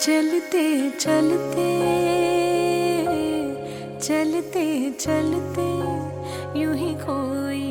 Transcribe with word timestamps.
चलते 0.00 0.90
चलते 0.90 1.64
चलते 4.00 4.64
चलते, 4.92 5.66
यूँ 6.60 6.74
ही 6.76 6.92
कोई 7.00 7.66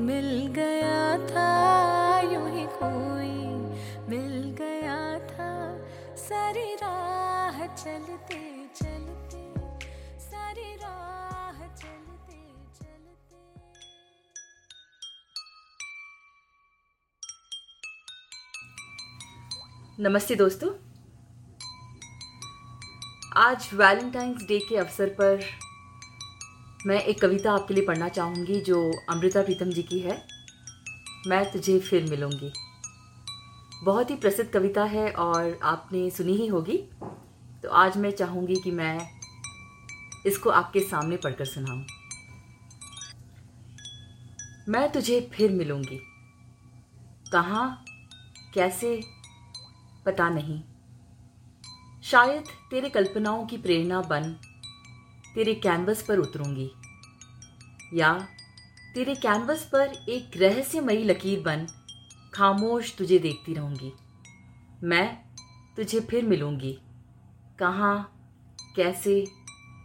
मिल 0.00 0.30
गया 0.56 1.02
था, 1.26 1.50
यूँ 2.32 2.48
ही 2.54 2.64
कोई 2.78 3.34
मिल 4.08 4.56
गया 4.60 4.96
था। 5.28 5.50
सारी 6.16 6.74
राह 6.82 7.60
चलते 7.74 8.40
चलते, 8.80 9.42
सारी 10.20 10.74
राह 10.76 11.60
चलते 11.74 12.40
चलते। 12.80 13.36
नमस्ते 20.02 20.34
दोस्तों। 20.34 20.72
आज 23.38 23.70
वैलेंटाइंस 23.74 24.42
डे 24.42 24.58
के 24.58 24.76
अवसर 24.76 25.08
पर 25.08 25.40
मैं 26.86 27.00
एक 27.00 27.20
कविता 27.20 27.52
आपके 27.52 27.74
लिए 27.74 27.86
पढ़ना 27.86 28.08
चाहूँगी 28.08 28.60
जो 28.60 28.92
अमृता 29.10 29.42
प्रीतम 29.42 29.70
जी 29.70 29.82
की 29.82 29.98
है। 29.98 30.28
मैं 31.26 31.52
तुझे 31.52 31.80
फिर 31.80 32.10
मिलूँगी। 32.10 32.52
बहुत 33.84 34.10
ही 34.10 34.16
प्रसिद्ध 34.16 34.50
कविता 34.50 34.84
है 34.84 35.12
और 35.12 35.58
आपने 35.62 36.10
सुनी 36.10 36.32
ही 36.32 36.46
होगी। 36.46 36.76
तो 37.62 37.68
आज 37.68 37.96
मैं 37.96 38.10
चाहूँगी 38.10 38.54
कि 38.54 38.70
मैं 38.70 39.08
इसको 40.26 40.50
आपके 40.50 40.80
सामने 40.80 41.16
पढ़कर 41.16 41.44
सुनाऊँ। 41.44 41.86
मैं 44.68 44.92
तुझे 44.92 45.30
फिर 45.34 45.50
मिलूँगी। 45.50 46.00
कहाँ, 47.32 47.84
कैसे, 48.54 49.00
पता 50.06 50.28
नहीं। 50.28 50.62
शायद 52.10 52.44
तेरे 52.70 52.88
कल्पनाओं 52.88 53.46
की 53.46 53.56
प्रेरणा 53.56 54.00
बन, 54.00 54.32
तेरे 55.34 55.54
कैनवस 55.54 56.02
पर 56.02 56.18
उतरूँगी। 56.18 56.70
या 57.94 58.28
तेरे 58.94 59.14
कैनवस 59.14 59.68
पर 59.72 60.06
एक 60.08 60.30
रहस्यमयी 60.36 61.04
लकीर 61.04 61.40
बन, 61.40 61.66
खामोश 62.34 62.96
तुझे 62.96 63.18
देखती 63.18 63.54
रहूँगी। 63.54 63.92
मैं 64.82 65.16
तुझे 65.76 66.00
फिर 66.00 66.24
मिलूँगी। 66.24 66.78
कहाँ, 67.58 68.28
कैसे, 68.76 69.26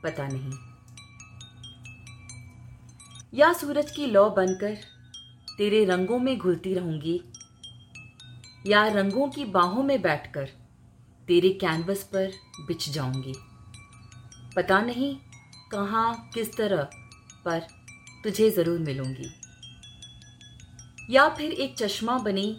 पता 0.04 0.28
नहीं। 0.28 0.52
या 3.34 3.54
सूरज 3.54 3.92
की 3.92 4.06
लौ 4.06 4.30
बनकर 4.30 4.78
तेरे 5.58 5.86
रंगों 5.86 6.20
में 6.20 6.38
घुलती 6.38 6.74
रहूँगी, 6.74 7.22
या 8.68 8.88
रंगों 8.88 9.30
की 9.30 9.46
बाहों 9.46 9.84
में 9.84 10.02
बैठकर 10.02 10.61
तेरे 11.32 11.50
कैनवस 11.50 12.02
पर 12.04 12.32
बिछ 12.68 12.90
जाऊँगी। 12.90 13.34
पता 14.56 14.80
नहीं 14.82 15.16
कहाँ, 15.72 16.30
किस 16.34 16.56
तरह, 16.58 16.82
पर 17.46 17.60
तुझे 18.24 18.50
ज़रूर 18.50 18.80
मिलूँगी। 18.80 19.30
या 21.10 21.28
फिर 21.30 21.52
एक 21.52 21.76
चश्मा 21.78 22.18
बनी, 22.18 22.58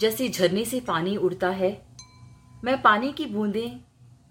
जैसे 0.00 0.28
झरने 0.28 0.64
से 0.64 0.80
पानी 0.80 1.16
उड़ता 1.16 1.48
है, 1.48 1.70
मैं 2.64 2.80
पानी 2.82 3.12
की 3.12 3.26
बूंदें 3.26 3.78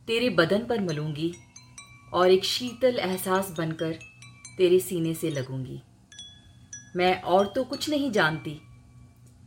तेरे 0.07 0.29
बदन 0.29 0.65
पर 0.65 0.81
मलूँगी 0.81 1.33
और 2.13 2.31
एक 2.31 2.45
शीतल 2.45 2.99
एहसास 2.99 3.53
बनकर 3.57 3.93
तेरे 4.57 4.79
सीने 4.79 5.13
से 5.13 5.29
लगूँगी। 5.29 5.81
मैं 6.95 7.21
और 7.21 7.53
तो 7.55 7.63
कुछ 7.63 7.89
नहीं 7.89 8.11
जानती, 8.11 8.59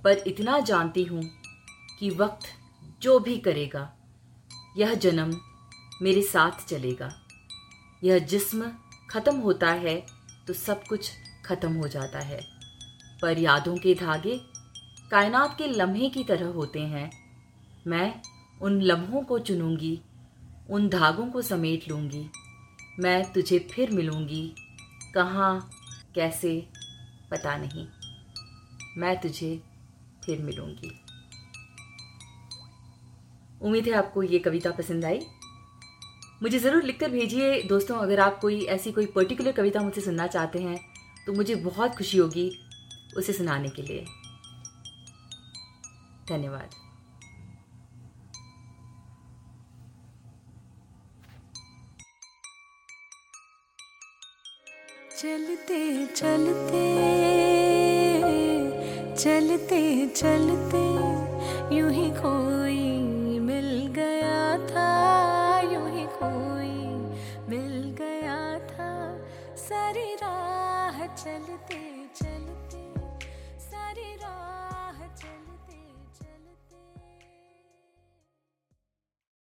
पर 0.04 0.22
इतना 0.26 0.60
जानती 0.60 1.04
हूँ 1.04 1.22
कि 2.00 2.10
वक्त 2.10 2.46
जो 3.02 3.18
भी 3.18 3.38
करेगा 3.38 3.92
यह 4.76 4.94
जन्म 4.94 5.30
मेरे 6.02 6.22
साथ 6.22 6.66
चलेगा। 6.68 7.10
यह 8.04 8.18
जिस्म 8.18 8.70
ख़त्म 9.10 9.36
होता 9.36 9.70
है 9.72 9.94
तो 10.46 10.52
सब 10.52 10.84
कुछ 10.84 11.10
ख़त्म 11.46 11.72
हो 11.72 11.88
जाता 11.88 12.18
है। 12.18 12.40
पर 13.22 13.38
यादों 13.38 13.76
के 13.76 13.94
धागे 13.94 14.36
कायनात 15.10 15.56
के 15.58 15.66
लम्हे 15.66 16.08
की 16.08 16.24
तरह 16.24 16.46
होते 16.46 16.80
हैं। 16.80 17.10
मैं 17.86 18.14
उन 18.60 18.80
लम्हों 18.82 19.22
को 19.22 19.38
चुनूँगी, 19.38 19.98
उन 20.70 20.88
धागों 20.88 21.26
को 21.26 21.42
समेट 21.42 21.88
लूँगी। 21.88 22.26
मैं 23.00 23.32
तुझे 23.32 23.58
फिर 23.70 23.90
मिलूँगी। 23.90 24.54
कहाँ, 25.14 25.70
कैसे, 26.14 26.58
पता 27.30 27.56
नहीं। 27.56 27.86
मैं 28.98 29.16
तुझे 29.20 29.60
फिर 30.24 30.42
मिलूँगी। 30.42 30.90
उम्मीद 33.60 33.86
है 33.86 33.92
आपको 33.94 34.22
ये 34.22 34.38
कविता 34.38 34.70
पसंद 34.72 35.04
आई। 35.04 35.20
मुझे 36.42 36.58
ज़रूर 36.58 36.82
लिखकर 36.82 37.10
भेजिए 37.10 37.62
दोस्तों, 37.62 37.96
अगर 37.98 38.20
आप 38.20 38.38
कोई 38.40 38.60
ऐसी 38.66 38.92
कोई 38.92 39.06
पर्टिकुलर 39.14 39.52
कविता 39.52 39.80
मुझसे 39.80 40.00
सुनना 40.00 40.26
चाहते 40.28 40.58
हैं 40.58 40.78
तो 41.26 41.32
मुझे 41.32 41.54
बहुत 41.54 41.96
खुशी 41.96 42.18
होगी 42.18 42.50
उसे 43.16 43.32
सुनाने 43.32 43.68
के 43.68 43.82
लिए। 43.82 44.04
धन्यवाद। 46.28 46.70
चलते 55.18 56.06
चलते 56.06 56.84
चलते 59.16 60.06
चलते। 60.08 60.84
सारी 69.86 70.14
राह 70.22 70.96
चलते 71.06 71.95